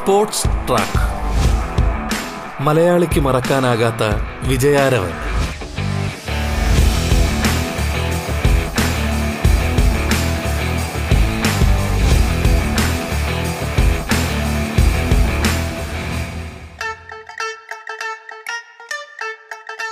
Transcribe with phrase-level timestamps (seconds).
[0.00, 1.00] Sports track.
[2.62, 4.02] മലയാളിക്ക് മറക്കാനാകാത്ത
[4.48, 5.10] വിജയാരവൻ.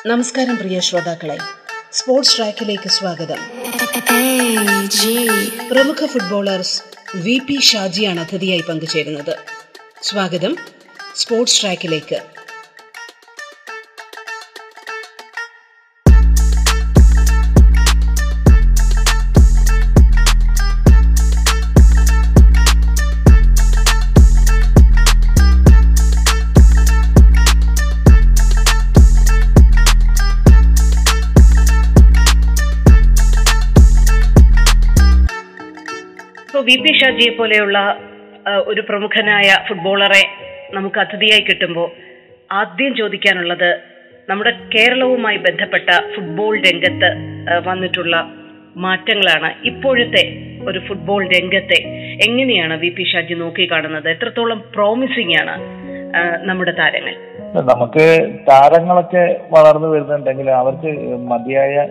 [0.06, 1.38] നമസ്കാരം പ്രിയ ശ്രോതാക്കളെ.
[1.92, 3.38] സ്പോർട്സ് ട്രാക്കിലേക്ക് സ്വാഗതം.
[5.70, 6.82] പ്രമുഖ ഫുട്ബോളേഴ്സ്
[7.14, 9.57] വി പി ഷാജിയാണ് അതിഥിയായി പങ്കുചേരുന്നത്.
[10.02, 10.56] സ്വാഗതം.
[11.14, 12.22] സ്പോർട്സ് ട്രാക്കിലേക്ക്.
[36.62, 38.07] വി പി ഷാജിയെ പോലെയുള്ള
[38.56, 40.22] ഒരു പ്രമുഖനായ ഫുട്ബോളറെ
[40.70, 41.88] നമുക്ക് അതിഥിയായി കിട്ടുമ്പോൾ
[42.52, 43.70] ആദ്യം ചോദിക്കാനുള്ളത്
[44.28, 47.10] നമ്മുടെ കേരളവുമായി ബന്ധപ്പെട്ട ഫുട്ബോൾ രംഗത്ത്
[47.68, 48.16] വന്നിട്ടുള്ള
[48.76, 49.54] മാറ്റങ്ങളാണ്.
[49.64, 50.24] ഇപ്പോഴത്തെ
[50.68, 51.78] ഒരു ഫുട്ബോൾ രംഗത്തെ
[52.26, 55.54] എങ്ങനെയാണ് വി പി ഷാജി നോക്കി കാണുന്നത് എത്രത്തോളം പ്രോമിസിംഗ് ആണ്
[56.48, 57.14] നമ്മുടെ താരങ്ങൾ?
[57.72, 58.06] നമുക്ക്
[58.50, 60.92] താരങ്ങളൊക്കെ വളർന്നു വരുന്നുണ്ടെങ്കിൽ അവർക്ക്
[61.32, 61.88] മതിയായ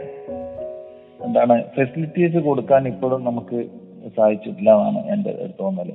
[1.26, 3.60] എന്താണ് ഫെസിലിറ്റീസ് കൊടുക്കാൻ ഇപ്പോഴും നമുക്ക്
[4.18, 5.90] സാധിച്ചിട്ടില്ല എന്നാണ് എന്റെ തോന്നൽ.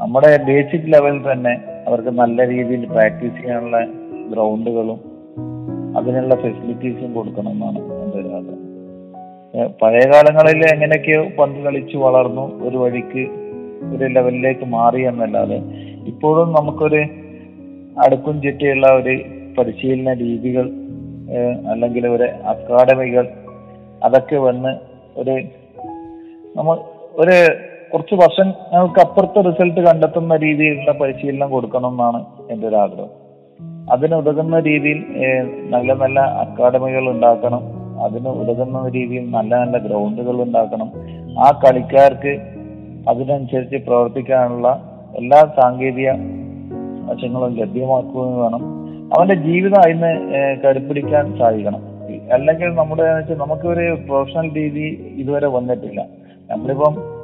[0.00, 1.52] നമ്മുടെ ബേസിക് ലെവലിൽ തന്നെ
[1.86, 3.78] അവർക്ക് നല്ല രീതിയിൽ പ്രാക്ടീസ് ചെയ്യാനുള്ള
[4.32, 4.98] ഗ്രൗണ്ടുകളും
[5.96, 8.56] അതിനുള്ള ഫെസിലിറ്റീസും കൊടുക്കണം എന്നാണ് എന്റെ ഒരു ആഗ്രഹം.
[9.82, 13.24] പഴയ കാലങ്ങളിൽ എങ്ങനെയൊക്കെയോ പന്ത് കളിച്ചു വളർന്നു ഒരു വഴിക്ക്
[13.90, 15.58] ഒരു ലെവലിലേക്ക് മാറി എന്നല്ലാതെ
[16.06, 17.00] ഇപ്പോഴും നമുക്കൊരു
[17.98, 19.14] അടുക്കും ചുറ്റിയുള്ള ഒരു
[19.58, 20.66] പരിശീലന രീതികൾ
[21.68, 23.24] അല്ലെങ്കിൽ ഒരു അക്കാഡമികൾ
[24.04, 24.72] അതൊക്കെ വന്ന്
[25.16, 25.34] ഒരു
[26.56, 26.76] നമ്മൾ
[27.12, 27.36] ഒരു
[27.92, 33.08] കുറച്ച് വർഷങ്ങൾക്ക് അപ്പുറത്തെ റിസൾട്ട് കണ്ടെത്തുന്ന രീതിയിലുള്ള പരിശീലനം കൊടുക്കണം എന്നാണ് എന്റെ ഒരു ആഗ്രഹം.
[33.92, 35.04] അതിന് ഉതകുന്ന രീതിയിൽ
[35.70, 37.60] നല്ല നല്ല അക്കാഡമികൾ ഉണ്ടാക്കണം.
[38.02, 40.92] അതിന് ഉതകുന്ന രീതിയിൽ നല്ല നല്ല ഗ്രൗണ്ടുകൾ ഉണ്ടാക്കണം.
[41.38, 42.38] ആ കളിക്കാർക്ക്
[43.08, 44.82] അതിനനുസരിച്ച് പ്രവർത്തിക്കാനുള്ള
[45.16, 46.10] എല്ലാ സാങ്കേതിക
[47.08, 48.62] വശങ്ങളും ലഭ്യമാക്കുകയും വേണം.
[49.16, 51.80] അവന്റെ ജീവിതം അതിന് ഏഹ്, കരുപ്പിടിക്കാൻ സാധിക്കണം.
[52.32, 56.06] അല്ലെങ്കിൽ നമ്മുടെ വെച്ചാൽ നമുക്കൊരു പ്രൊഫഷണൽ രീതി ഇതുവരെ വന്നിട്ടില്ല.
[56.50, 57.19] നമ്മളിപ്പം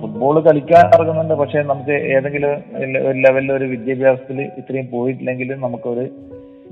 [0.00, 1.34] ഫുട്ബോൾ കളിക്കാൻ ഇറങ്ങുന്നുണ്ട്.
[1.34, 6.08] പക്ഷെ നമുക്ക് ഏതെങ്കിലും ഒരു ലെവലിൽ ഒരു വിദ്യാഭ്യാസത്തിൽ ഇത്രയും പോയിട്ടില്ലെങ്കിൽ നമുക്കൊരു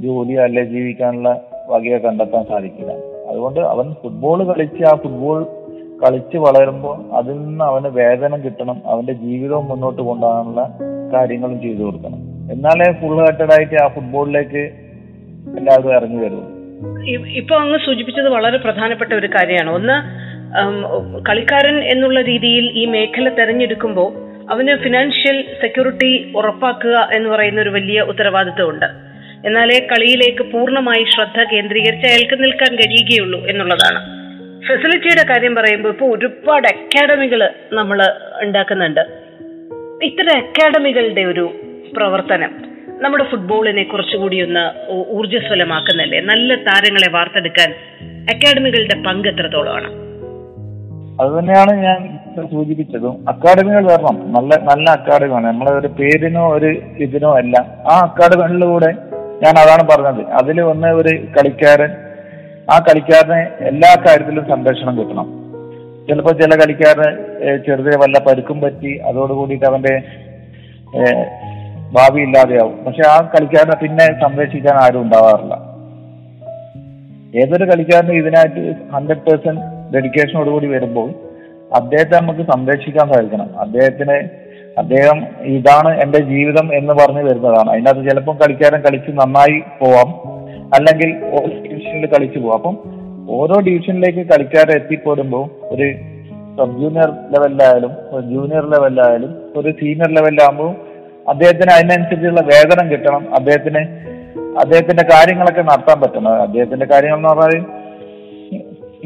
[0.01, 2.93] ജോലി അല്ലെ ജീവിക്കാനുള്ള വകയെ കണ്ടെത്താൻ സാധിക്കില്ല.
[3.29, 5.47] അതുകൊണ്ട് അവൻ ഫുട്ബോൾ കളിച്ച് ആ ഫുട്ബോൾ
[6.05, 10.79] കളിച്ച് വളരുമ്പോൾ അതിൽ നിന്ന് അവന് വേതനം കിട്ടണം അവന്റെ ജീവിതവും മുന്നോട്ട് കൊണ്ടുപോകാനുള്ള
[11.15, 12.19] കാര്യങ്ങളും ചെയ്തു കൊടുക്കണം.
[12.53, 14.71] എന്നാലേ ഫുൾ ഹാർട്ടഡ് ആയിട്ട് ആ ഫുട്ബോളിലേക്ക്
[15.59, 16.57] എല്ലാവരും ഇറങ്ങി
[17.11, 19.71] ഇ- ഇപ്പൊ അങ്ങ് സൂചിപ്പിച്ചത് വളരെ പ്രധാനപ്പെട്ട ഒരു കാര്യമാണ്.
[19.71, 20.26] ഒന്ന്
[21.29, 28.87] കളിക്കാരൻ എന്നുള്ള രീതിയിൽ ഈ മേഖല തെരഞ്ഞെടുക്കുമ്പോൾ അവന് ഫിനാൻഷ്യൽ സെക്യൂരിറ്റി ഉറപ്പാക്കുക എന്ന് പറയുന്ന ഒരു വലിയ ഉത്തരവാദിത്വമുണ്ട്.
[29.47, 34.27] എന്നാലേ കളിയിലേക്ക് പൂർണമായി ശ്രദ്ധ കേന്ദ്രീകരിച്ച് അയാൾക്ക് നിൽക്കാൻ കഴിയുകയുള്ളൂ എന്നുള്ളതാണ്.
[34.69, 38.03] ഫെസിലിറ്റിയുടെ കാര്യം പറയുമ്പോൾ ഇപ്പോൾ ഒരുപാട് അക്കാഡമികൾ നമ്മൾ
[38.41, 39.01] ഉണ്ടാക്കുന്നുണ്ട്.
[40.03, 41.61] ഇത്തരം അക്കാഡമികളുടെ ഒരു
[41.97, 46.21] പ്രവർത്തനം നമ്മുടെ ഫുട്ബോളിനെ കുറച്ചുകൂടി ഒന്ന് ഊർജസ്വലമാക്കുന്നല്ലേ?
[46.21, 47.71] നല്ല താരങ്ങളെ വാർത്തെടുക്കാൻ
[48.35, 50.06] അക്കാഡമികളുടെ പങ്ക് എത്രത്തോളമാണ്?
[51.21, 51.99] അത് തന്നെയാണ് ഞാൻ
[52.51, 53.29] സൂചിപ്പിച്ചതും.
[53.29, 57.57] അക്കാഡമികൾ വരണം നല്ല നല്ല അക്കാഡമിയാണ് നമ്മളെ ഒരു പേരിനോ ഒരു ഇതിനോ അല്ല
[57.93, 58.91] ആ അക്കാഡമികളിലൂടെ
[59.45, 60.27] ഞാൻ അതാണ് പറഞ്ഞത്.
[60.41, 61.93] അതിൽ ഒന്ന് ഒരു കളിക്കാരൻ
[62.71, 65.29] ആ കളിക്കാരന് എല്ലാ കാര്യത്തിലും സംരക്ഷണം കിട്ടണം.
[66.09, 67.09] ചിലപ്പോൾ ചില കളിക്കാരന്
[67.67, 69.95] ചെറുതെ വല്ല പരുക്കും പറ്റി അതോടുകൂടിയിട്ട് അവന്റെ
[71.93, 72.85] ഭാവി ഇല്ലാതെയാവും.
[72.85, 75.55] പക്ഷെ ആ കളിക്കാരനെ പിന്നെ സംരക്ഷിക്കാൻ ആരും ഉണ്ടാവാറില്ല.
[77.41, 81.11] ഏതൊരു കളിക്കാരനും ഇതിനായിട്ട് ഹൺഡ്രഡ് പേഴ്സെന്റ് ഡെഡിക്കേഷനോടുകൂടി വരുമ്പോൾ
[81.75, 83.61] അദ്ദേഹത്തെ നമുക്ക് സംരക്ഷിക്കാൻ സാധിക്കണം.
[83.61, 84.29] അദ്ദേഹത്തിന്
[84.79, 87.71] അദ്ദേഹം ഇതാണ് എന്റെ ജീവിതം എന്ന് പറഞ്ഞ് വരുന്നതാണ്.
[87.71, 90.09] അതിനകത്ത് ചിലപ്പം കളിക്കാരൻ കളിച്ച് നന്നായി പോവാം.
[90.75, 92.57] അല്ലെങ്കിൽ ഓരോ ഡിവിഷനിൽ കളിച്ചു പോവാം.
[92.57, 92.79] അപ്പം
[93.31, 95.95] ഓരോ ഡിവിഷനിലേക്ക് കളിക്കാരെ എത്തിപ്പോരുമ്പോൾ ഒരു
[96.59, 100.75] സബ് ജൂനിയർ ലെവലിലായാലും ഒരു ജൂനിയർ ലെവലിലായാലും ഒരു സീനിയർ ലെവലിലാകുമ്പോൾ
[101.29, 103.35] അദ്ദേഹത്തിന് അതിനനുസരിച്ചുള്ള വേതനം കിട്ടണം.
[103.35, 103.79] അദ്ദേഹത്തിന്
[104.39, 106.43] അദ്ദേഹത്തിന്റെ കാര്യങ്ങളൊക്കെ നടത്താൻ പറ്റണം.
[106.43, 107.76] അദ്ദേഹത്തിന്റെ കാര്യങ്ങൾ എന്ന് പറഞ്ഞാൽ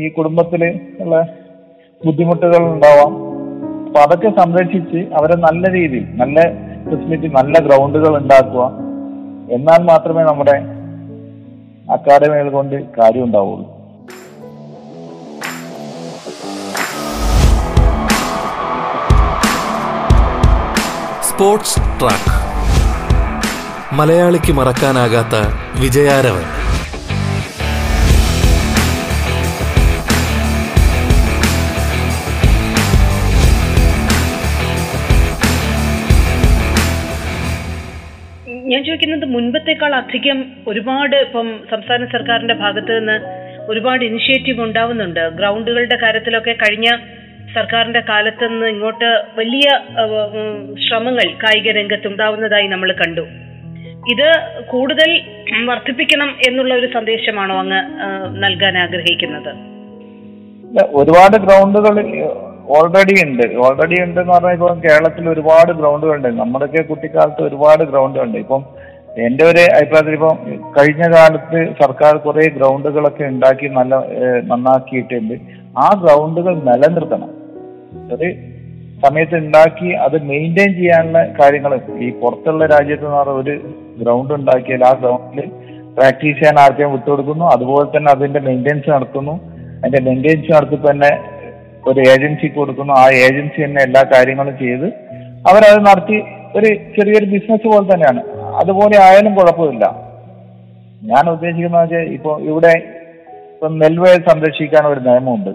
[0.01, 1.27] ഈ കുടുംബത്തിൽ ഉള്ള
[2.07, 3.13] ബുദ്ധിമുട്ടുകൾ ഉണ്ടാവാം.
[3.87, 6.41] അപ്പൊ അതൊക്കെ സംരക്ഷിച്ച് അവരെ നല്ല രീതിയിൽ നല്ല
[6.85, 8.63] ഫെസിലിറ്റി നല്ല ഗ്രൗണ്ടുകൾ ഉണ്ടാക്കുക.
[9.51, 10.57] എന്നാൽ മാത്രമേ നമ്മുടെ
[11.93, 13.67] അക്കാദമികൾ കൊണ്ട് കാര്യം ഉണ്ടാവുള്ളൂ.
[21.23, 22.33] Sports track.
[23.95, 25.37] മലയാളിക്ക് മറക്കാനാകാത്ത
[25.83, 26.60] വിജയാരവൻ.
[39.21, 40.39] ഞാൻ മുൻപത്തേക്കാൾ അധികം
[40.69, 43.17] ഒരുപാട് ഇപ്പം സംസ്ഥാന സർക്കാരിന്റെ ഭാഗത്ത് നിന്ന്
[43.71, 45.21] ഒരുപാട് ഇനിഷ്യേറ്റീവ് ഉണ്ടാവുന്നുണ്ട്.
[45.39, 46.89] ഗ്രൗണ്ടുകളുടെ കാര്യത്തിലൊക്കെ കഴിഞ്ഞ
[47.57, 49.67] സർക്കാരിന്റെ കാലത്ത് നിന്ന് ഇങ്ങോട്ട് വലിയ
[50.87, 53.25] ശ്രമങ്ങൾ കായിക രംഗത്ത് ഉണ്ടാവുന്നതായി നമ്മൾ കണ്ടു.
[54.13, 54.29] ഇത്
[54.73, 55.11] കൂടുതൽ
[55.71, 57.81] വർദ്ധിപ്പിക്കണം എന്നുള്ള ഒരു സന്ദേശമാണോ അങ്ങ്
[58.45, 59.53] നൽകാൻ ആഗ്രഹിക്കുന്നത്?
[61.01, 61.97] ഒരുപാട് ഗ്രൗണ്ടുകൾ
[62.77, 63.47] ഓൾറെഡി ഉണ്ട്.
[63.65, 66.29] ഓൾറെഡി ഉണ്ട് എന്ന് പറഞ്ഞാൽ ഇപ്പം കേരളത്തിൽ ഒരുപാട് ഗ്രൗണ്ടുകളുണ്ട്.
[66.43, 68.63] നമ്മുടെയൊക്കെ കുട്ടിക്കാലത്ത് ഒരുപാട് ഗ്രൗണ്ടുകൾ ഉണ്ട് ഇപ്പം
[69.19, 70.39] എന്റെ ഒരു അഭിപ്രായത്തിൽ ഇപ്പം
[70.79, 73.97] കഴിഞ്ഞ കാലത്ത് സർക്കാർ കുറെ ഗ്രൗണ്ടുകളൊക്കെ ഉണ്ടാക്കി നല്ല
[74.45, 75.35] നന്നാക്കിയിട്ടുണ്ട്.
[75.79, 77.31] ആ ഗ്രൗണ്ടുകൾ നിലനിർത്തണം.
[78.15, 78.35] ഒരു
[79.07, 81.81] സമയത്ത് ഉണ്ടാക്കി അത് മെയിന്റെയിൻ ചെയ്യാനുള്ള കാര്യങ്ങൾ.
[81.99, 85.51] ഈ പുറത്തുള്ള രാജ്യത്ത് നിന്ന് പറഞ്ഞ ഒരു ഗ്രൗണ്ട് ഉണ്ടാക്കിയാൽ ആ ഗ്രൗണ്ടിൽ
[85.97, 89.33] പ്രാക്ടീസ് ചെയ്യാൻ ആർക്കും വിട്ടുകൊടുക്കുന്നു അതുപോലെ തന്നെ അതിന്റെ മെയിന്റെനൻസ് നടത്തുന്നു.
[89.79, 91.19] അതിന്റെ മെയിന്റെനൻസ് നടത്തി തന്നെ
[91.89, 92.93] ഒരു ഏജൻസി കൊടുക്കുന്നു.
[92.93, 94.87] ആ ഏജൻസി തന്നെ എല്ലാ കാര്യങ്ങളും ചെയ്ത്
[95.51, 96.23] അവരത് നടത്തി
[96.57, 98.40] ഒരു ചെറിയൊരു ബിസിനസ് പോലെ തന്നെയാണ്.
[98.61, 99.85] അതുപോലെ ആയാലും കുഴപ്പമില്ല.
[101.03, 102.73] ഞാൻ ഉദ്ദേശിക്കുന്നത് വെച്ചാൽ ഇപ്പോൾ ഇവിടെ
[103.55, 105.51] ഇപ്പം നെൽവയൽ സംരക്ഷിക്കാൻ ഒരു നിയമമുണ്ട്.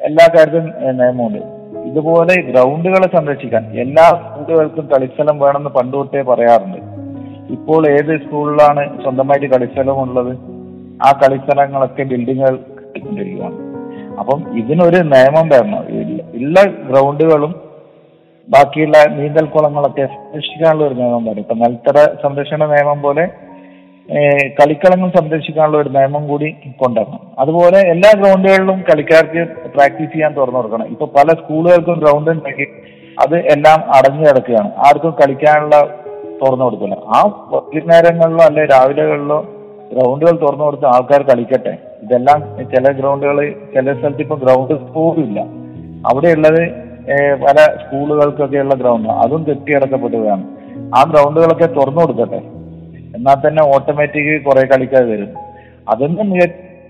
[0.00, 1.38] എല്ലാ കാര്യത്തിലും നിയമമുണ്ട്.
[1.86, 6.78] ഇതുപോലെ ഗ്രൗണ്ടുകളെ സംരക്ഷിക്കാൻ എല്ലാ സ്കൂളുകൾക്കും കളിസ്ഥലം വേണമെന്ന് പണ്ട് തൊട്ടേ പറയാറുണ്ട്.
[7.52, 10.38] ഇപ്പോൾ ഏത് സ്കൂളിലാണ് സ്വന്തമായിട്ട് കളിസ്ഥലം ഉള്ളത്
[11.02, 13.58] ആ കളിസ്ഥലങ്ങളൊക്കെ ബിൽഡിങ്ങുകൾ കിട്ടിക്കൊണ്ടിരിക്കുകയാണ്
[14.18, 15.84] അപ്പം ഇതിനൊരു നിയമം വരണം.
[16.34, 17.63] ഉള്ള ഗ്രൗണ്ടുകളും
[18.48, 21.42] ബാക്കിയുള്ള നീന്തൽ കുളങ്ങളൊക്കെ സംരക്ഷിക്കാനുള്ള ഒരു നിയമം വരും.
[21.44, 23.24] ഇപ്പൊ നെൽത്തറ സംരക്ഷണ നിയമം പോലെ
[24.58, 26.48] കളിക്കളങ്ങൾ സംരക്ഷിക്കാനുള്ള ഒരു നിയമം കൂടി
[26.80, 27.20] കൊണ്ടുവരണം.
[27.38, 29.42] അതുപോലെ എല്ലാ ഗ്രൗണ്ടുകളിലും കളിക്കാർക്ക്
[29.76, 30.86] പ്രാക്ടീസ് ചെയ്യാൻ തുറന്നു കൊടുക്കണം.
[30.86, 32.70] ഇപ്പൊ പല സ്കൂളുകൾക്കും ഗ്രൗണ്ട് ഉണ്ടെങ്കിൽ
[33.24, 34.70] അത് എല്ലാം അടഞ്ഞു കിടക്കുകയാണ്.
[34.86, 35.76] ആർക്കും കളിക്കാനുള്ള
[36.42, 36.96] തുറന്നു കൊടുക്കില്ല.
[37.16, 37.20] ആ
[37.52, 39.40] വൈകുന്നേരങ്ങളിലോ അല്ലെ രാവിലെകളിലോ
[39.92, 41.74] ഗ്രൗണ്ടുകൾ തുറന്നു കൊടുത്ത് ആൾക്കാർ കളിക്കട്ടെ.
[42.04, 42.40] ഇതെല്ലാം
[42.74, 43.38] ചില ഗ്രൗണ്ടുകൾ
[43.74, 45.50] ചില സ്ഥലത്ത് ഇപ്പൊ ഗ്രൗണ്ട് പോലും
[46.10, 46.62] അവിടെയുള്ളത്
[47.12, 50.44] പല സ്കൂളുകൾക്കൊക്കെയുള്ള ഗ്രൗണ്ട് അതും കെട്ടിയടക്കപ്പെട്ടതാണ്
[50.94, 52.36] ആ ഗ്രൗണ്ടുകളൊക്കെ തുറന്നു കൊടുക്കട്ടെ.
[53.16, 55.34] എന്നാൽ തന്നെ ഓട്ടോമാറ്റിക് കുറെ കളിക്കാർ വരും.
[55.88, 56.36] അതൊന്നും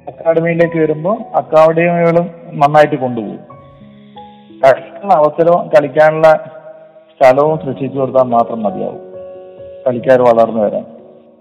[0.09, 3.55] അക്കാഡമിയിലേക്ക് വരുമ്പോൾ അക്കാഡമികളും നന്നായിട്ട് കൊണ്ടുപോകും.
[5.13, 6.29] അവസരവും കളിക്കാനുള്ള
[7.21, 9.01] സ്ഥലവും സൃഷ്ടിച്ചു കൊടുത്താൽ മാത്രം മതിയാവും.
[9.87, 10.85] കളിക്കാർ വളർന്നു വരാൻ.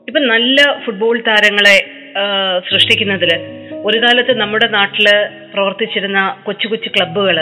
[0.08, 0.56] ഇപ്പൊ നല്ല
[0.86, 1.78] ഫുട്ബോൾ താരങ്ങളെ
[2.72, 3.32] സൃഷ്ടിക്കുന്നതിൽ
[3.86, 5.06] ഒരു കാലത്ത് നമ്മുടെ നാട്ടിൽ
[5.54, 7.38] പ്രവർത്തിച്ചിരുന്ന കൊച്ചു കൊച്ചു ക്ലബ്ബുകൾ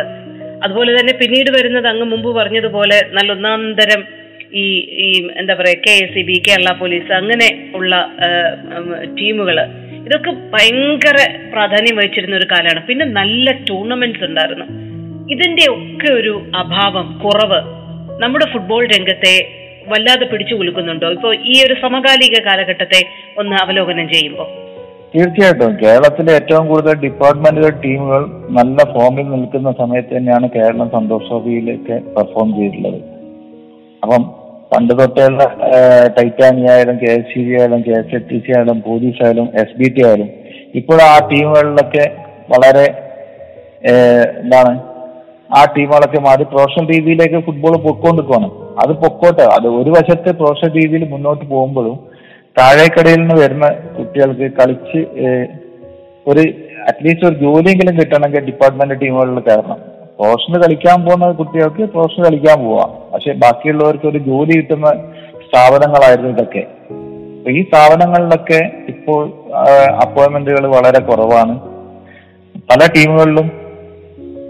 [0.65, 4.01] അതുപോലെ തന്നെ പിന്നീട് വരുന്നത് അങ്ങ് മുമ്പ് പറഞ്ഞതുപോലെ നല്ല ഒന്നാം തരം
[4.61, 4.65] ഈ
[5.03, 5.07] ഈ
[5.41, 7.47] എന്താ പറയാ K S C B Kerala police അങ്ങനെ
[7.77, 7.95] ഉള്ള
[9.19, 9.57] ടീമുകൾ
[10.07, 11.17] ഇതൊക്കെ ഭയങ്കര
[11.53, 12.81] പ്രാധാന്യം വഹിച്ചിരുന്ന ഒരു കാലമാണ്.
[12.87, 14.65] പിന്നെ നല്ല ടൂർണമെന്റ്സ് ഉണ്ടായിരുന്നു.
[15.33, 17.59] ഇതിന്റെ ഒക്കെ ഒരു അഭാവം കുറവ്
[18.23, 19.35] നമ്മുടെ ഫുട്ബോൾ രംഗത്തെ
[19.91, 21.07] വല്ലാതെ പിടിച്ചു കുലുക്കുന്നുണ്ടോ?
[21.17, 23.01] ഇപ്പോ ഈ ഒരു സമകാലിക കാലഘട്ടത്തെ
[23.41, 24.49] ഒന്ന് അവലോകനം ചെയ്യുമ്പോൾ
[25.13, 25.71] തീർച്ചയായിട്ടും.
[25.81, 28.21] കേരളത്തിലെ ഏറ്റവും കൂടുതൽ ഡിപ്പാർട്ട്മെന്റുകൾ ടീമുകൾ
[28.57, 32.99] നല്ല ഫോമിൽ നിൽക്കുന്ന സമയത്ത് തന്നെയാണ് കേരളം സന്തോഷ് ട്രോഫിയിലേക്ക് പെർഫോം ചെയ്തിട്ടുള്ളത്.
[34.03, 34.21] അപ്പം
[34.71, 35.45] പണ്ട് തൊട്ടുള്ള
[36.17, 39.47] ടൈറ്റാനി ആയാലും കെ എസ് സി ബി ആയാലും K S F T C ആയാലും പോലീസ് ആയാലും
[39.61, 40.29] എസ് ബി ടി ആയാലും
[40.79, 42.05] ഇപ്പോൾ ആ ടീമുകളിലൊക്കെ
[42.53, 42.85] വളരെ
[44.41, 44.73] എന്താണ്
[45.57, 48.49] ആ ടീമുകളൊക്കെ മാറി പ്രൊഫഷണൽ രീതിയിലേക്ക് ഫുട്ബോൾ പൊക്കോണ്ടിരിക്കുകയാണ്
[48.83, 49.45] അത് പൊക്കോട്ടെ.
[49.57, 51.97] അത് ഒരു വശത്ത് പ്രൊഫഷണൽ രീതിയിൽ മുന്നോട്ട് പോകുമ്പോഴും
[52.57, 53.68] താഴേക്കടയിൽ നിന്ന് വരുന്ന
[53.98, 55.00] കുട്ടികൾക്ക് കളിച്ച്
[56.27, 56.39] ഒരു
[56.88, 59.79] അറ്റ്ലീസ്റ്റ് ഒരു ജോലിയെങ്കിലും കിട്ടണമെങ്കിൽ ഡിപ്പാർട്ട്മെന്റ് ടീമുകളിൽ കയറണം.
[60.20, 63.12] പ്രൊഫഷണൽ കളിക്കാൻ പോകുന്ന കുട്ടികൾക്ക് പ്രൊഫഷണൽ കളിക്കാൻ പോവാം.
[63.13, 64.88] പക്ഷെ ബാക്കിയുള്ളവർക്ക് ഒരു ജോലി കിട്ടുന്ന
[65.48, 66.63] സ്ഥാപനങ്ങളായിരുന്നു ഇതൊക്കെ.
[67.50, 69.22] ഈ സ്ഥാപനങ്ങളിലൊക്കെ ഇപ്പോൾ
[70.03, 71.60] അപ്പോയിന്റ്മെന്റുകൾ വളരെ കുറവാണ്.
[72.70, 73.51] പല ടീമുകളിലും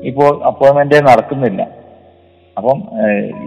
[0.03, 1.80] ഇപ്പോൾ അപ്പോയിന്റ്മെന്റേ നടക്കുന്നില്ല.
[2.57, 2.79] അപ്പം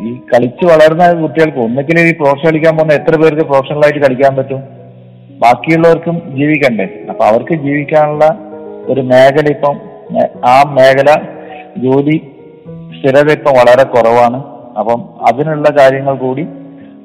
[0.08, 4.60] ഈ കളിച്ച് വളർന്ന കുട്ടികൾക്ക് ഒന്നുകിൽ ഈ പ്രൊഫഷണൽ കളിക്കാൻ പോകുന്ന എത്ര പേർക്ക് പ്രൊഫഷണലായിട്ട് കളിക്കാൻ പറ്റും?
[5.42, 6.86] ബാക്കിയുള്ളവർക്കും ജീവിക്കണ്ടേ?
[7.10, 8.24] അപ്പൊ അവർക്ക് ജീവിക്കാനുള്ള
[8.88, 9.76] ഒരു മേഖല ഇപ്പം
[10.46, 11.10] ആ മേഖല
[11.76, 12.16] ജോലി
[12.98, 14.38] സ്ഥിരത ഇപ്പം വളരെ കുറവാണ്.
[14.78, 16.46] അപ്പം അതിനുള്ള കാര്യങ്ങൾ കൂടി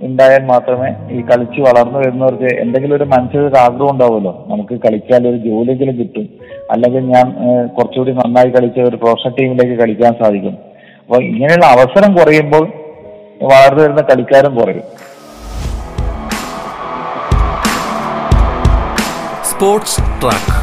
[0.01, 4.33] ഉണ്ടായാൽ മാത്രമേ ഈ കളിച്ച് വളർന്നു വരുന്നവർക്ക് എന്തെങ്കിലും ഒരു മനസ്സിൽ ഒരു ആഗ്രഹം ഉണ്ടാവുമല്ലോ.
[4.47, 6.29] നമുക്ക് കളിച്ചാൽ ഒരു ജോലിയെങ്കിലും കിട്ടും.
[6.71, 7.27] അല്ലെങ്കിൽ ഞാൻ
[7.67, 10.68] കുറച്ചുകൂടി നന്നായി കളിച്ച ഒരു പ്രൊഫഷണൽ ടീമിലേക്ക് കളിക്കാൻ സാധിക്കും.
[11.09, 12.71] അപ്പോൾ ഇങ്ങനെയുള്ള അവസരം കുറയുമ്പോൾ
[13.41, 14.83] വളർന്നു വരുന്ന കളിക്കാരും കുറയും.
[19.51, 20.55] Sports track.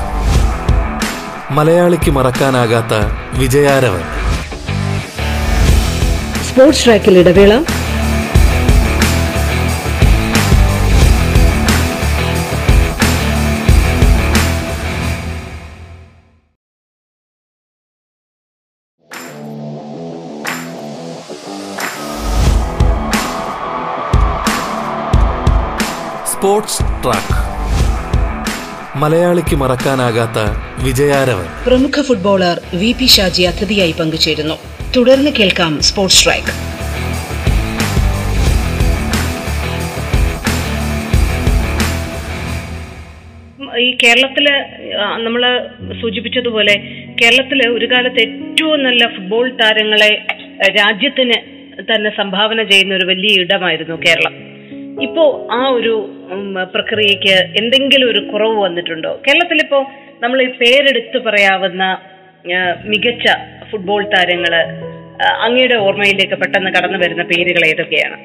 [1.53, 2.95] മലയാളിക്ക് മറക്കാനാകാത്ത
[3.39, 4.03] വിജയാരവൻ.
[6.43, 7.63] സ്പോർട്സ് ട്രാക്കിൽ ഇടവേള.
[26.37, 27.37] Sports track.
[28.99, 30.39] മലയാളിക്ക് മറക്കാനാകാത്ത
[30.85, 34.57] വിജയാരവ് പ്രമുഖ ഫുട്ബോളർ വി പി ഷാജി അതിഥിയായി പങ്കുചേരുന്നു.
[34.97, 36.53] തുടർന്ന് കേൾക്കാം സ്പോർട്സ് ട്രാക്ക്.
[43.87, 44.47] ഈ കേരളത്തിൽ
[45.27, 45.43] നമ്മൾ
[46.03, 46.75] സൂചിപ്പിച്ചതുപോലെ
[47.23, 50.13] കേരളത്തിൽ ഒരു കാലത്ത് ഏറ്റവും നല്ല ഫുട്ബോൾ താരങ്ങളെ
[50.81, 51.39] രാജ്യത്തിന്
[51.91, 54.56] തന്നെ സംഭാവന ചെയ്യുന്ന ഒരു വലിയ ഇടമായിരുന്നു കേരളം.
[55.05, 55.25] ഇപ്പോ
[55.59, 55.95] ആ ഒരു
[56.75, 59.11] പ്രക്രിയക്ക് എന്തെങ്കിലും ഒരു കുറവ് വന്നിട്ടുണ്ടോ?
[59.25, 59.79] കേരളത്തിൽ ഇപ്പോ
[60.23, 61.85] നമ്മൾ പേരെടുത്ത് പറയാവുന്ന
[62.91, 63.27] മികച്ച
[63.71, 64.55] ഫുട്ബോൾ താരങ്ങൾ
[65.45, 68.17] അങ്ങയുടെ ഓർമ്മയിലേക്ക് പെട്ടെന്ന് കടന്നു വരുന്ന പേരുകൾ ഏതൊക്കെയാണ്?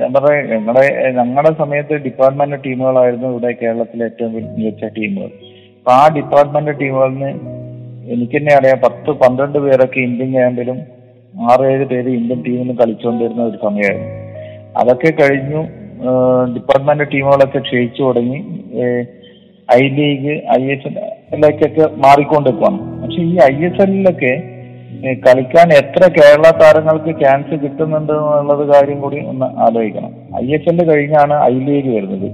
[0.00, 0.84] ഞാൻ പറയാം ഞങ്ങളുടെ
[1.18, 5.30] ഞങ്ങളുടെ സമയത്ത് ഡിപ്പാർട്ട്മെന്റ് ടീമുകളായിരുന്നു ഇവിടെ കേരളത്തിലെ ഏറ്റവും മികച്ച ടീമുകൾ.
[5.78, 7.30] അപ്പൊ ആ ഡിപ്പാർട്ട്മെന്റ് ടീമുകളിൽ നിന്ന്
[8.14, 10.78] എനിക്ക് തന്നെ അറിയാം പത്ത് പന്ത്രണ്ട് പേരൊക്കെ ഇന്ത്യൻ ക്യാമ്പിലും
[11.50, 14.08] ആറ് ഏഴ് പേര് ഇന്ത്യൻ ടീമിന് കളിച്ചുകൊണ്ടിരുന്ന ഒരു സമയമായിരുന്നു.
[14.80, 15.60] അതൊക്കെ കഴിഞ്ഞു
[16.54, 18.38] ഡിപ്പാർട്ട്മെന്റ് ടീമുകളൊക്കെ ക്ഷയിച്ചു തുടങ്ങി.
[19.68, 20.92] ഐ ലീഗ് ഐ എസ്
[21.34, 24.32] എല്ലൊക്കെ മാറിക്കൊണ്ടിരിക്കുകയാണ് പക്ഷെ ഈ ഐ എസ് എല്ലിലൊക്കെ
[25.24, 30.12] കളിക്കാൻ എത്ര കേരള താരങ്ങൾക്ക് ചാൻസ് കിട്ടുന്നുണ്ട് എന്നുള്ളത് കാര്യം കൂടി ഒന്ന് ആലോചിക്കണം.
[30.42, 32.28] ഐ എസ് എല്ല് കഴിഞ്ഞാണ് ഐ ലീഗ് വരുന്നത്.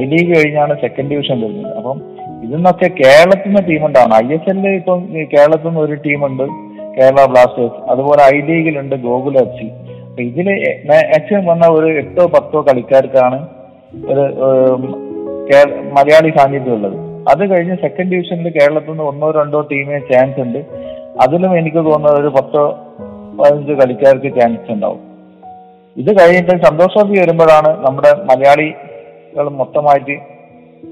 [0.00, 1.72] ഐ ലീഗ് കഴിഞ്ഞാണ് സെക്കൻഡ് ഡിവിഷൻ വരുന്നത്.
[1.78, 1.98] അപ്പം
[2.44, 5.00] ഇതിന്നൊക്കെ കേരളത്തിൽ നിന്ന് ടീമുണ്ടാണ് ഐ എസ് എല്ലിൽ ഇപ്പം
[5.34, 6.46] കേരളത്തിൽ നിന്ന് ഒരു ടീമുണ്ട്
[6.98, 7.78] കേരള ബ്ലാസ്റ്റേഴ്സ്.
[7.92, 9.68] അതുപോലെ ഐ ലീഗിലുണ്ട് ഗോകുല എഫ് സി
[10.22, 10.48] ഇതിൽ
[10.86, 13.38] മാക്സിമം വന്ന ഒരു എട്ടോ പത്തോ കളിക്കാർക്കാണ്
[14.12, 14.24] ഒരു
[15.96, 16.96] മലയാളി സാന്നിധ്യം ഉള്ളത്.
[17.30, 20.60] അത് കഴിഞ്ഞ് സെക്കൻഡ് ഡിവിഷനിൽ കേരളത്തിൽ നിന്ന് ഒന്നോ രണ്ടോ ടീമിന് ചാൻസ് ഉണ്ട്.
[21.22, 22.64] അതിലും എനിക്ക് തോന്നുന്നത് ഒരു പത്തോ
[23.40, 25.00] പതിനഞ്ച് കളിക്കാർക്ക് ചാൻസ് ഉണ്ടാവും.
[25.96, 30.16] ഇത് കഴിഞ്ഞിട്ട് സന്തോഷ് ട്രോഫി വരുമ്പോഴാണ് നമ്മുടെ മലയാളികൾ മൊത്തമായിട്ട്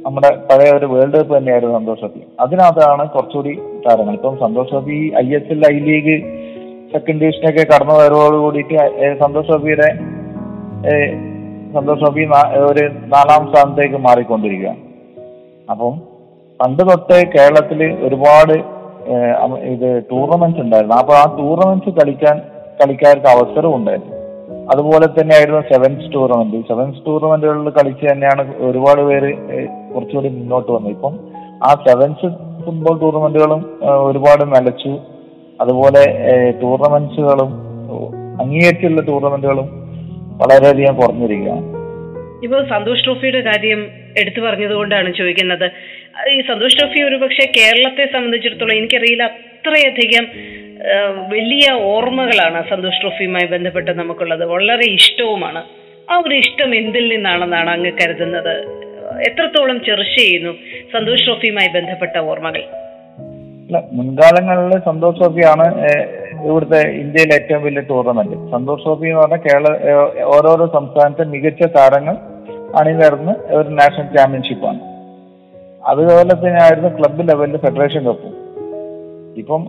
[0.07, 3.55] നമ്മുടെ പഴയ ഒരു വേൾഡ് കപ്പ് തന്നെയായിരുന്നു സന്തോഷ് ട്രോഫി അതിനകത്താണ് കുറച്ചുകൂടി
[3.87, 4.15] താരങ്ങൾ.
[4.15, 6.17] ഇപ്പം Santosh trophy I S L I league
[6.95, 8.77] second ഡിവിഷനൊക്കെ കടന്നു വരവോട് കൂടിയിട്ട്
[9.23, 9.89] സന്തോഷ് ട്രോഫിയുടെ
[11.77, 12.25] സന്തോഷ് ട്രോഫി
[12.71, 12.85] ഒരു
[13.15, 14.81] നാലാം സ്ഥാനത്തേക്ക് മാറിക്കൊണ്ടിരിക്കുകയാണ്.
[15.71, 15.95] അപ്പം
[16.61, 18.53] പണ്ട് തൊട്ടേ കേരളത്തിൽ ഒരുപാട്
[19.75, 20.97] ഇത് ടൂർണമെന്റ്സ് ഉണ്ടായിരുന്നു.
[21.03, 22.37] അപ്പൊ ആ ടൂർണമെന്റ്സ് കളിക്കാൻ
[22.81, 24.13] കളിക്കാർക്ക് അവസരം ഉണ്ടായിരുന്നു.
[24.73, 26.61] അതുപോലെ തന്നെയായിരുന്നു സെവൻസ് ടൂർണമെന്റ്.
[26.69, 29.31] സെവൻസ് ടൂർണമെന്റുകളിൽ കളിച്ച് തന്നെയാണ് ഒരുപാട് പേര്
[29.95, 30.93] കുറച്ചുകൂടി മുന്നോട്ട് വന്നത്.
[30.97, 31.17] ഇപ്പം
[31.69, 32.29] ആ സെവൻസ്
[32.65, 33.61] ഫുട്ബോൾ ടൂർണമെന്റുകളും
[34.09, 34.93] ഒരുപാട് നിലച്ചു
[35.61, 36.03] അതുപോലെ
[36.63, 37.51] ടൂർണമെന്റ്സുകളും
[38.41, 39.69] അങ്ങേയറ്റുള്ള ടൂർണമെന്റുകളും
[40.39, 41.65] വളരെയധികം കുറഞ്ഞിരിക്കുകയാണ്.
[42.45, 45.71] ഇപ്പോൾ സന്തോഷ് ട്രോഫിയുടെ കാര്യം എടുത്തു പറഞ്ഞതുകൊണ്ടാണ് ചോദിക്കുന്നത്.
[46.31, 50.27] ഈ സന്തോഷ് ട്രോഫി ഒരു പക്ഷേ കേരളത്തെ സംബന്ധിച്ചിടത്തോളം എനിക്കറിയില്ല അത്രയധികം
[51.29, 54.45] വലിയ ഓർമ്മകളാണ് സന്തോഷ് ട്രോഫിയുമായി ബന്ധപ്പെട്ട് നമുക്കുള്ളത്.
[54.45, 55.63] വളരെ ഇഷ്ടവുമാണ്.
[56.11, 58.55] ആ ഒരു ഇഷ്ടം എന്തിൽ നിന്നാണെന്നാണ് അങ്ങ് കരുതുന്നത്.
[59.29, 60.53] എത്രത്തോളം ചെറുശ് ചെയ്യുന്നു
[60.95, 62.63] സന്തോഷ് ട്രോഫിയുമായി ബന്ധപ്പെട്ട ഓർമ്മകൾ?
[63.73, 65.67] മുൻകാലങ്ങളിൽ സന്തോഷ് ട്രോഫിയാണ്
[66.47, 69.69] ഇവിടുത്തെ ഇന്ത്യയിലെ ഏറ്റവും വലിയ ടൂർണമെന്റ് സന്തോഷ് ട്രോഫി എന്ന് പറഞ്ഞാൽ കേരള
[70.23, 72.17] ഓരോരോ സംസ്ഥാനത്തെ മികച്ച താരങ്ങൾ
[72.79, 74.81] അണിനിരന്ന് ഒരു നാഷണൽ ചാമ്പ്യൻഷിപ്പാണ്
[75.89, 78.31] അതുപോലെ തന്നെയായിരുന്നു ക്ലബ് ലെവലിൽ ഫെഡറേഷൻ കപ്പ്
[79.37, 79.63] ഇപ്പം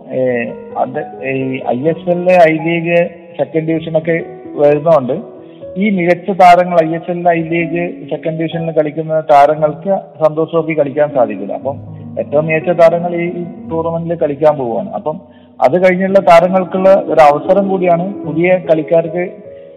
[0.78, 2.98] അത് ഈ I S L I league
[3.38, 4.24] second ഡിവിഷനൊക്കെ
[4.56, 5.36] വരുന്നതുകൊണ്ട്
[5.76, 9.90] ഈ മികച്ച താരങ്ങൾ I S L I league second ഡിവിഷനിൽ കളിക്കുന്ന താരങ്ങൾക്ക്
[10.24, 11.52] സന്തോഷ് ട്രോഫി കളിക്കാൻ സാധിക്കില്ല.
[11.52, 14.92] അപ്പം ഏറ്റവും മികച്ച താരങ്ങൾ ഈ ടൂർണമെന്റിൽ കളിക്കാൻ പോവുകയാണ്.
[14.92, 15.16] അപ്പം
[15.60, 19.24] അത് കഴിഞ്ഞുള്ള താരങ്ങൾക്കുള്ള ഒരു അവസരം കൂടിയാണ് പുതിയ കളിക്കാർക്ക്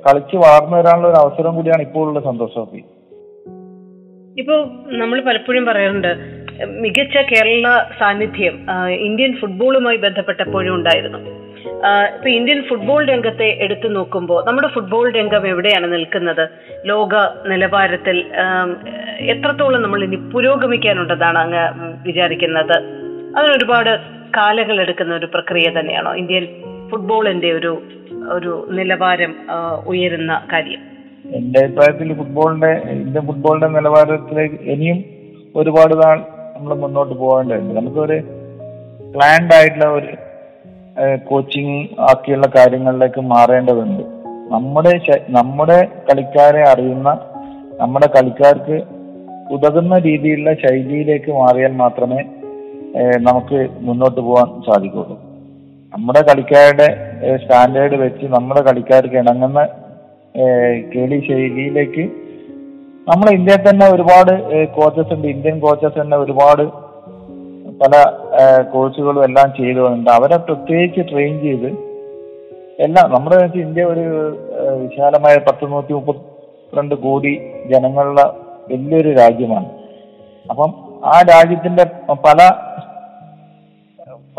[0.07, 2.65] കളിച്ച് വളർന്നു വരാനുള്ള ഒരു അവസരം കൂടിയാണ് ഇപ്പോൾ ഉള്ള സന്തോഷ്
[4.39, 4.55] ഇപ്പോ
[4.91, 6.11] നമ്മൾ പലപ്പോഴും പറയാറുണ്ട്
[6.65, 7.67] മികച്ച കേരള
[7.99, 8.55] സാന്നിധ്യം
[9.07, 11.19] ഇന്ത്യൻ ഫുട്ബോളുമായി ബന്ധപ്പെട്ടപ്പോഴും ഉണ്ടായിരുന്നു.
[12.15, 16.49] ഇപ്പൊ ഇന്ത്യൻ ഫുട്ബോൾ രംഗത്തെ എടുത്തു നോക്കുമ്പോൾ നമ്മുടെ ഫുട്ബോൾ രംഗം എവിടെയാണ് നിൽക്കുന്നത്?
[16.85, 17.15] ലോക
[17.47, 18.17] നിലവാരത്തിൽ
[19.33, 21.63] എത്രത്തോളം നമ്മൾ ഇനി പുരോഗമിക്കാനുണ്ടെന്നാണ് അങ്ങ്
[22.07, 22.77] വിചാരിക്കുന്നത്?
[23.37, 23.99] അതിനൊരുപാട്
[24.37, 26.47] കാലങ്ങൾ എടുക്കുന്ന ഒരു പ്രക്രിയ തന്നെയാണോ ഇന്ത്യൻ
[26.91, 27.81] ഫുട്ബോളിന്റെ ഒരു
[28.35, 29.35] ഒരു നിലവാരം
[29.85, 30.81] ഉയരുന്ന കാര്യം?
[31.35, 34.99] എന്റെ അഭിപ്രായത്തിൽ ഫുട്ബോളിന്റെ ഇന്ത്യൻ ഫുട്ബോളിന്റെ നിലവാരത്തിലേക്ക് ഇനിയും
[35.55, 36.17] ഒരുപാട് നാൾ
[36.59, 38.15] നമ്മൾ മുന്നോട്ട് പോകേണ്ടതുണ്ട് നമുക്കൊരു
[39.13, 40.09] പ്ലാൻഡ് ആയിട്ടുള്ള ഒരു
[41.23, 44.03] കോച്ചിങ് ആക്കിയുള്ള കാര്യങ്ങളിലേക്ക് മാറേണ്ടതുണ്ട്.
[44.49, 44.93] നമ്മുടെ
[45.29, 47.09] നമ്മുടെ കളിക്കാരെ അറിയുന്ന
[47.73, 48.77] നമ്മുടെ കളിക്കാർക്ക്
[49.51, 52.21] ഉതകുന്ന രീതിയിലുള്ള ശൈലിയിലേക്ക് മാറിയാൽ മാത്രമേ
[53.17, 55.17] നമുക്ക് മുന്നോട്ട് പോകാൻ സാധിക്കുള്ളൂ
[55.93, 56.87] നമ്മുടെ കളിക്കാരുടെ
[57.37, 59.61] സ്റ്റാൻഡേർഡ് വെച്ച് നമ്മുടെ കളിക്കാർക്ക് ഇണങ്ങുന്ന
[60.95, 62.03] കേളി ശൈലിയിലേക്ക്
[63.09, 64.31] നമ്മുടെ ഇന്ത്യയിൽ തന്നെ ഒരുപാട്
[64.75, 65.27] കോച്ചസ് ഉണ്ട്.
[65.27, 66.63] ഇന്ത്യൻ കോച്ചസ് തന്നെ ഒരുപാട്
[67.81, 67.93] പല
[68.73, 70.11] കോഴ്സുകളും എല്ലാം ചെയ്തു വന്നിട്ടുണ്ട്.
[70.17, 71.69] അവരെ പ്രത്യേകിച്ച് ട്രെയിൻ ചെയ്ത്
[72.85, 74.05] എല്ലാം നമ്മുടെ ഇന്ത്യ ഒരു
[74.81, 77.33] വിശാലമായ പത്ത് നൂറ്റി മുപ്പത്തിരണ്ട് കോടി
[77.71, 78.21] ജനങ്ങളുള്ള
[78.69, 79.69] വലിയൊരു രാജ്യമാണ്.
[80.51, 80.69] അപ്പം
[81.13, 81.85] ആ രാജ്യത്തിന്റെ
[82.27, 82.39] പല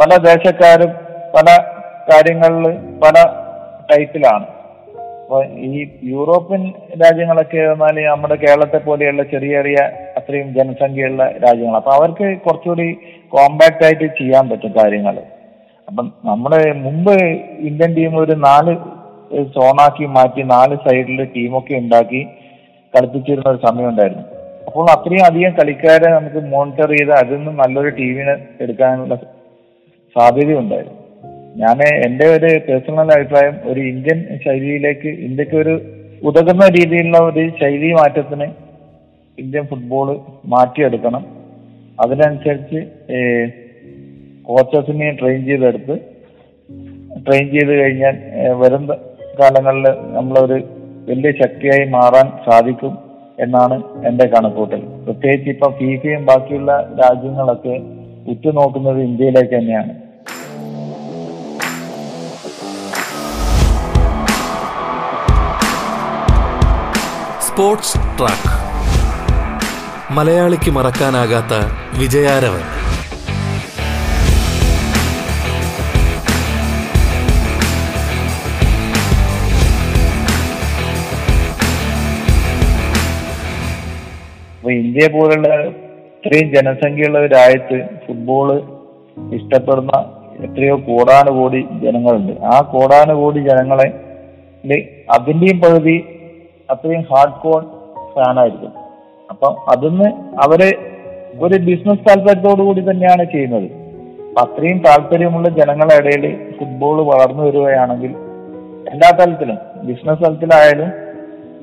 [0.00, 0.93] പല ദേശക്കാരും
[1.35, 1.49] പല
[2.11, 2.67] കാര്യങ്ങളിൽ
[3.03, 3.17] പല
[3.91, 4.47] ടൈപ്പിലാണ്
[5.31, 5.81] അപ്പൊ ഈ
[6.13, 6.63] യൂറോപ്യൻ
[7.03, 9.77] രാജ്യങ്ങളൊക്കെ എന്നാൽ നമ്മുടെ കേരളത്തെ പോലെയുള്ള ചെറിയ ചെറിയ
[10.19, 11.77] അത്രയും ജനസംഖ്യയുള്ള രാജ്യങ്ങൾ.
[11.81, 12.87] അപ്പൊ അവർക്ക് കുറച്ചുകൂടി
[13.35, 15.17] കോമ്പാക്ട് ആയിട്ട് ചെയ്യാൻ പറ്റും കാര്യങ്ങൾ.
[15.89, 17.13] അപ്പം നമ്മുടെ മുമ്പ്
[17.69, 18.75] ഇന്ത്യൻ ടീം ഒരു നാല്
[19.57, 22.23] സോണാക്കി മാറ്റി നാല് സൈഡിൽ ടീമൊക്കെ ഉണ്ടാക്കി
[22.95, 24.27] കളിപ്പിച്ചിരുന്ന ഒരു സമയം ഉണ്ടായിരുന്നു.
[24.67, 29.17] അപ്പോൾ അത്രയും അധികം കളിക്കാരെ നമുക്ക് മോണിറ്റർ ചെയ്ത് അതിൽ നിന്ന് നല്ലൊരു ടീമിനെ എടുക്കാനുള്ള
[30.17, 31.00] സാധ്യതയുണ്ടായിരുന്നു.
[31.59, 35.80] ഞാൻ എന്റെ ഒരു പേഴ്സണൽ അഭിപ്രായം ഒരു ഇന്ത്യൻ ശൈലിയിലേക്ക് ഇന്ത്യയ്ക്ക് ഒരു
[36.23, 38.47] ഉതകുന്ന രീതിയിലുള്ള ഒരു ശൈലി മാറ്റത്തിന്
[39.38, 41.26] ഇന്ത്യൻ ഫുട്ബോൾ മാറ്റിയെടുക്കണം.
[42.00, 42.80] അതിനനുസരിച്ച്
[44.42, 45.95] കോച്ചസിനെ ട്രെയിൻ ചെയ്തെടുത്ത്
[47.26, 48.16] ട്രെയിൻ ചെയ്ത് കഴിഞ്ഞാൽ
[48.52, 48.87] വരും
[49.40, 50.59] കാലങ്ങളിൽ നമ്മളൊരു
[51.09, 52.99] വലിയ ശക്തിയായി മാറാൻ സാധിക്കും
[53.38, 54.80] എന്നാണ് എന്റെ കണക്കൂട്ടൽ.
[55.04, 57.75] പ്രത്യേകിച്ച് ഇപ്പം ഫീഫയും ബാക്കിയുള്ള രാജ്യങ്ങളൊക്കെ
[58.30, 60.10] ഉറ്റുനോക്കുന്നത് ഇന്ത്യയിലേക്ക് തന്നെയാണ്.
[67.61, 68.52] Sports track.
[70.12, 71.55] മലയാളിക്ക് മറക്കാനാകാത്ത
[72.00, 72.62] വിജയാരവൻ.
[84.73, 88.52] ഇന്ത്യ പോലുള്ള ഇത്രയും ജനസംഖ്യയുള്ള ഒരു രാജ്യത്ത് ഫുട്ബോൾ
[89.35, 89.93] ഇഷ്ടപ്പെടുന്ന
[90.45, 92.33] എത്രയോ കോടാനുകോടി ജനങ്ങളുണ്ട്.
[92.33, 93.93] ആ കോടാനുകോടി ജനങ്ങളെ
[95.11, 96.05] അതിന്റെയും പകുതി
[96.71, 97.62] അത്രയും ഹാർഡ് കോൺ
[98.15, 98.73] ഫാനായിരിക്കും
[99.31, 100.09] അപ്പം അതിന്ന്
[100.45, 100.62] അവർ
[101.41, 103.69] ഒരു ബിസിനസ് താല്പര്യത്തോടു കൂടി തന്നെയാണ് ചെയ്യുന്നത്.
[104.39, 108.12] അത്രയും താല്പര്യമുള്ള ജനങ്ങളുടെ ഇടയിൽ ഫുട്ബോൾ വളർന്നു വരികയാണെങ്കിൽ
[108.93, 110.91] എല്ലാ തലത്തിലും ബിസിനസ് തലത്തിലായാലും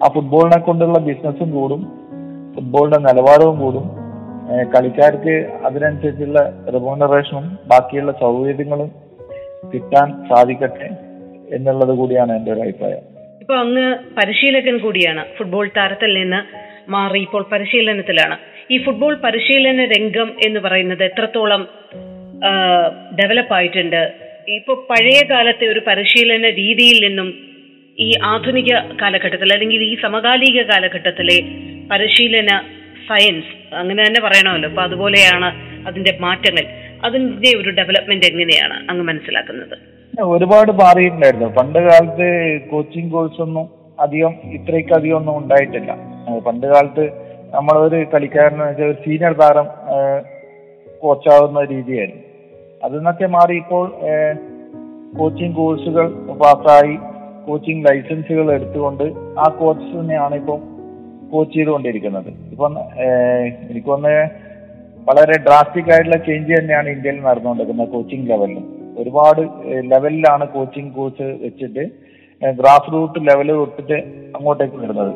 [0.03, 1.81] ആ ഫുട്ബോളിനെ കൊണ്ടുള്ള ബിസിനസ്സും കൂടും
[2.55, 3.85] ഫുട്ബോളിന്റെ നിലവാരവും കൂടും.
[4.75, 5.35] കളിക്കാർക്ക്
[5.65, 6.39] അതിനനുസരിച്ചുള്ള
[6.73, 8.91] റെമ്യൂണറേഷനും ബാക്കിയുള്ള സൗകര്യങ്ങളും
[9.73, 10.89] കിട്ടാൻ സാധിക്കട്ടെ
[11.55, 13.16] എന്നുള്ളത് കൂടിയാണ് എന്റെ ഒരു അഭിപ്രായം.
[13.47, 15.21] ഇപ്പൊ അങ്ങ് പരിശീലകൻ കൂടിയാണ്.
[15.37, 16.39] ഫുട്ബോൾ താരത്തിൽ നിന്ന്
[16.91, 18.37] മാറി ഇപ്പോൾ പരിശീലനത്തിലാണ്.
[18.71, 21.61] ഈ ഫുട്ബോൾ പരിശീലന രംഗം എന്ന് പറയുന്നത് എത്രത്തോളം
[23.21, 24.01] ഡെവലപ്പ് ആയിട്ടുണ്ട്.
[24.49, 27.29] ഇപ്പൊ പഴയ കാലത്തെ ഒരു പരിശീലന രീതിയിൽ നിന്നും
[27.99, 31.39] ഈ ആധുനിക കാലഘട്ടത്തിൽ അല്ലെങ്കിൽ ഈ സമകാലിക കാലഘട്ടത്തിലെ
[31.91, 32.61] പരിശീലന
[33.09, 34.69] സയൻസ് അങ്ങനെ തന്നെ പറയണമല്ലോ.
[34.69, 35.51] അപ്പൊ അതുപോലെയാണ്
[35.87, 36.65] അതിന്റെ മാറ്റങ്ങൾ.
[37.05, 39.96] അതിന്റെ ഒരു ഡെവലപ്മെന്റ് എങ്ങനെയാണ് അങ്ങ് മനസ്സിലാക്കുന്നത്?
[40.25, 41.47] ഒരുപാട് മാറിയിട്ടുണ്ടായിരുന്നു.
[41.57, 42.27] പണ്ട് കാലത്ത്
[42.69, 43.65] കോച്ചിങ് കോഴ്സ് ഒന്നും
[43.99, 45.91] അധികം ഇത്രയ്ക്ക് അധികം ഒന്നും ഉണ്ടായിട്ടില്ല.
[46.47, 47.03] പണ്ട് കാലത്ത്
[47.55, 49.67] നമ്മളൊരു കളിക്കാരൻ ഒരു സീനിയർ താരം
[51.01, 52.23] കോച്ചാവുന്ന രീതിയായിരുന്നു.
[52.85, 53.85] അതിന്നൊക്കെ മാറി ഇപ്പോൾ
[55.19, 56.07] കോച്ചിങ് കോഴ്സുകൾ
[56.41, 56.95] പാസ്സായി
[57.47, 59.03] കോച്ചിങ് ലൈസൻസുകൾ എടുത്തുകൊണ്ട്
[59.39, 60.61] ആ കോച്ച് തന്നെയാണ് ഇപ്പം
[61.31, 62.29] കോച്ച് ചെയ്തുകൊണ്ടിരിക്കുന്നത്.
[62.53, 62.75] ഇപ്പം
[63.69, 64.15] എനിക്കൊന്ന്
[65.09, 69.41] വളരെ ഡ്രാസ്റ്റിക് ആയിട്ടുള്ള ചേഞ്ച് തന്നെയാണ് ഇന്ത്യയിൽ നടന്നുകൊണ്ടിരിക്കുന്നത് കോച്ചിങ് ലെവലിലും ഒരുപാട്
[69.91, 71.83] ലെവലിലാണ് കോച്ചിങ് കോച്ച് വെച്ചിട്ട്
[72.59, 73.97] ഗ്രാസ് റൂട്ട് ലെവൽ തൊട്ടിട്ട്
[74.37, 75.13] അങ്ങോട്ടേക്ക് വരുന്നത്.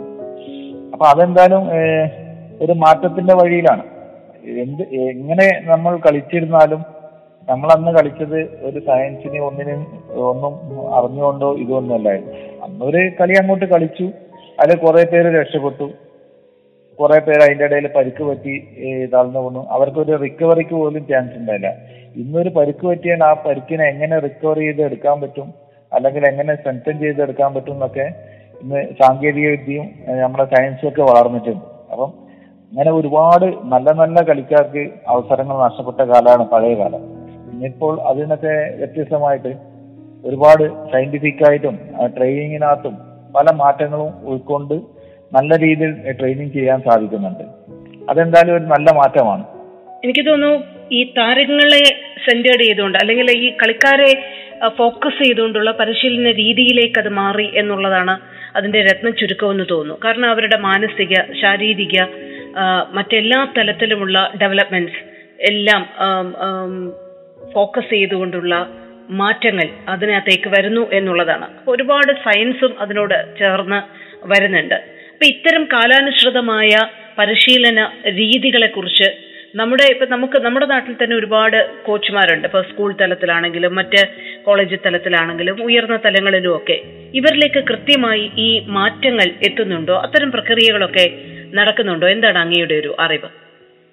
[0.93, 1.65] അപ്പൊ അതെന്തായാലും
[2.61, 3.83] ഒരു മാറ്റത്തിന്റെ വഴിയിലാണ്.
[4.63, 6.81] എന്ത് എങ്ങനെ നമ്മൾ കളിച്ചിരുന്നാലും
[7.49, 9.81] നമ്മൾ അന്ന് കളിച്ചത് ഒരു സയൻസിനെ ഒന്നിനും
[10.31, 10.53] ഒന്നും
[10.95, 12.33] അറിഞ്ഞുകൊണ്ടോ ഇതൊന്നും അല്ലായിരുന്നു.
[12.65, 14.07] അന്നൊരു കളി അങ്ങോട്ട് കളിച്ചു
[14.59, 15.87] അതിൽ കുറെ പേര് രക്ഷപ്പെട്ടു.
[16.99, 18.53] കുറെ പേര് അതിന്റെ ഇടയിൽ പരിക്ക് പറ്റി
[19.13, 21.69] താഴ്ന്നു വീണു അവർക്കൊരു റിക്കവറിക്ക് പോലും ചാൻസ് ഉണ്ടായില്ല.
[22.15, 25.53] ഇന്നൊരു പരിക്ക് പറ്റിയാൽ ആ പരിക്കിനെ എങ്ങനെ റിക്കവർ ചെയ്ത് എടുക്കാൻ പറ്റും?
[25.93, 28.13] അല്ലെങ്കിൽ എങ്ങനെ സ്ട്രെങ്തൻ ചെയ്ത് എടുക്കാൻ പറ്റും എന്നൊക്കെ
[28.61, 29.85] ഇന്ന് സാങ്കേതിക വിദ്യയും
[30.21, 31.65] നമ്മുടെ സയൻസും ഒക്കെ വളർന്നിട്ടുണ്ട്.
[31.91, 32.13] അപ്പം
[32.71, 37.03] അങ്ങനെ ഒരുപാട് നല്ല നല്ല കളിക്കാർക്ക് അവസരങ്ങൾ നഷ്ടപ്പെട്ട കാലമാണ് പഴയ കാലം.
[37.51, 39.55] ഇന്നിപ്പോൾ അതിനൊക്കെ വ്യത്യസ്തമായിട്ട്
[40.25, 41.79] ഒരുപാട് സയന്റിഫിക് ആയിട്ടും
[42.17, 42.97] ട്രെയിനിങ്ങിനകത്തും
[43.35, 44.73] പല മാറ്റങ്ങളും ഉൾക്കൊണ്ട്
[45.33, 47.43] നല്ല രീതിയിൽ ട്രെയിനിങ് ചെയ്യാൻ സാധിക്കുന്നുണ്ട്.
[48.09, 49.43] അതെന്തായാലും ഒരു നല്ല മാറ്റമാണ്.
[50.03, 51.83] എനിക്ക് തോന്നുന്നു ഈ താരങ്ങളെ
[52.25, 54.11] സെന്റേഡ് ചെയ്തുകൊണ്ട് അല്ലെങ്കിൽ ഈ കളിക്കാരെ
[54.77, 58.15] ഫോക്കസ് ചെയ്തുകൊണ്ടുള്ള പരിശീലന രീതിയിലേക്ക് അത് മാറി എന്നുള്ളതാണ്
[58.57, 59.95] അതിന്റെ രത്ന ചുരുക്കമെന്ന് തോന്നുന്നു.
[60.05, 61.95] കാരണം അവരുടെ മാനസിക ശാരീരിക
[62.97, 65.01] മറ്റെല്ലാ തലത്തിലുമുള്ള ഡെവലപ്മെന്റ്സ്
[65.51, 65.81] എല്ലാം
[67.53, 68.53] ഫോക്കസ് ചെയ്തുകൊണ്ടുള്ള
[69.21, 71.47] മാറ്റങ്ങൾ അതിനകത്തേക്ക് വരുന്നു എന്നുള്ളതാണ്.
[71.67, 73.79] ഒരുപാട് സയൻസും അതിനോട് ചേർന്ന്
[74.31, 74.77] വരുന്നുണ്ട്.
[75.13, 76.75] അപ്പൊ ഇത്തരം കാലാനുസൃതമായ
[77.17, 77.79] പരിശീലന
[78.19, 79.09] രീതികളെ കുറിച്ച്
[79.55, 82.47] നമ്മുടെ ഇപ്പൊ നമുക്ക് നമ്മുടെ നാട്ടിൽ തന്നെ ഒരുപാട് കോച്ചുമാരുണ്ട്.
[82.47, 84.01] ഇപ്പൊ സ്കൂൾ തലത്തിലാണെങ്കിലും മറ്റ്
[84.43, 86.77] കോളേജ് തലത്തിലാണെങ്കിലും ഉയർന്ന തലങ്ങളിലും ഒക്കെ
[87.13, 89.95] ഇവരിലേക്ക് കൃത്യമായി ഈ മാറ്റങ്ങൾ എത്തുന്നുണ്ടോ?
[89.97, 91.05] അത്തരം പ്രക്രിയകളൊക്കെ
[91.53, 92.07] നടക്കുന്നുണ്ടോ?
[92.07, 93.29] എന്താണ് അങ്ങയുടെ ഒരു അറിവ്?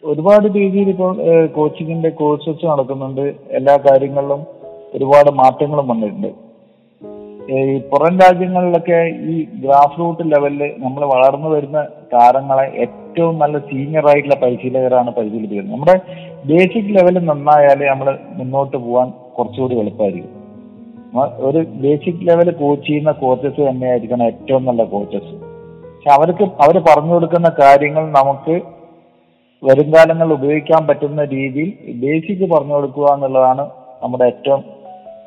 [0.04, 3.34] ഒരുപാട് രീതിയിൽ ഇപ്പോൾ കോച്ചിങ്ങിന്റെ കോഴ്സസ് നടക്കുന്നുണ്ട്.
[3.50, 4.42] എല്ലാ കാര്യങ്ങളിലും
[4.94, 6.47] ഒരുപാട് മാറ്റങ്ങളും വന്നിട്ടുണ്ട്.
[7.48, 7.58] ഈ
[7.90, 8.98] പുറം രാജ്യങ്ങളിലൊക്കെ
[9.32, 11.78] ഈ ഗ്രാസ് റൂട്ട് ലെവലിൽ നമ്മൾ വളർന്നു വരുന്ന
[12.12, 15.74] താരങ്ങളെ ഏറ്റവും നല്ല സീനിയർ ആയിട്ടുള്ള പരിശീലകരാണ് പരിശീലിപ്പിക്കുന്നത്.
[15.74, 15.94] നമ്മുടെ
[16.50, 18.08] ബേസിക് ലെവൽ നന്നായാലേ നമ്മൾ
[18.38, 19.08] മുന്നോട്ട് പോകാൻ
[19.38, 20.34] കുറച്ചുകൂടി എളുപ്പമായിരിക്കും.
[21.48, 25.32] ഒരു ബേസിക് ലെവൽ കോച്ച് ചെയ്യുന്ന കോച്ചസ് തന്നെയായിരിക്കണം ഏറ്റവും നല്ല കോച്ചസ്
[25.92, 28.56] പക്ഷെ അവർക്ക് അവർ പറഞ്ഞു കൊടുക്കുന്ന കാര്യങ്ങൾ നമുക്ക്
[29.62, 31.70] വരും കാലങ്ങളിൽ ഉപയോഗിക്കാൻ പറ്റുന്ന രീതിയിൽ
[32.02, 33.64] ബേസിക് പറഞ്ഞു കൊടുക്കുക എന്നുള്ളതാണ്
[34.02, 34.60] നമ്മുടെ ഏറ്റവും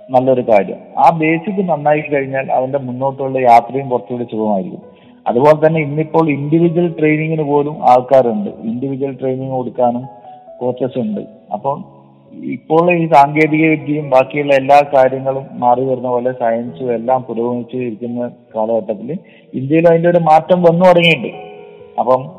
[0.09, 0.79] നല്ലൊരു കാര്യം.
[0.97, 4.81] ആ ബേസിക് നന്നായി കഴിഞ്ഞാൽ അവന്റെ മുന്നോട്ടുള്ള യാത്രയും കുറച്ചുകൂടി സുഖമായിരിക്കും.
[5.27, 8.49] അതുപോലെ തന്നെ ഇന്നിപ്പോൾ ഇൻഡിവിജ്വൽ ട്രെയിനിങ്ങിന് പോലും ആൾക്കാരുണ്ട്.
[8.49, 10.05] ഇൻഡിവിജ്വൽ ട്രെയിനിങ് കൊടുക്കാനും
[10.59, 11.21] കോച്ചസ് ഉണ്ട്.
[11.53, 11.83] അപ്പോൾ
[12.43, 19.17] ഇപ്പോൾ ഈ സാങ്കേതിക വിദ്യയും ബാക്കിയുള്ള എല്ലാ കാര്യങ്ങളും മാറി വരുന്ന പോലെ സയൻസും എല്ലാം പുരോഗമിച്ചു ഇരിക്കുന്ന കാലഘട്ടത്തിൽ
[19.53, 21.33] ഇന്ത്യയിൽ അതിന്റെ ഒരു മാറ്റം വന്നു തുടങ്ങിയിട്ടുണ്ട്.
[21.99, 22.31] അപ്പം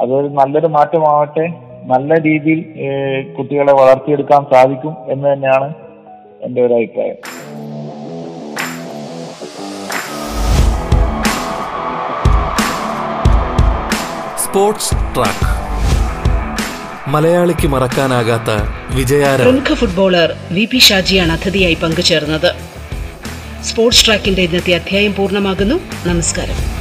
[0.00, 1.52] അതൊരു നല്ലൊരു മാറ്റമാവട്ടെ.
[1.84, 2.60] നല്ല രീതിയിൽ
[3.38, 5.74] കുട്ടികളെ വളർത്തിയെടുക്കാൻ സാധിക്കും എന്ന് തന്നെയാണ്
[6.44, 7.14] എന്റെ ഒരു അഭിപ്രായം.
[14.44, 15.64] Sports track.
[17.10, 18.50] മലയാളിക്ക് മറക്കാനാകാത്ത
[18.96, 22.54] വിജയാരവൻ പ്രമുഖ ഫുട്ബോളർ വി പി ഷാജിയാണ് അതിഥിയായി പങ്കുചേർന്നത്.
[23.64, 25.74] സ്പോർട്സ് ട്രാക്കിന്റെ ഇന്നത്തെ അധ്യായം പൂർണമാകുന്നു.
[26.06, 26.73] നമസ്കാരം.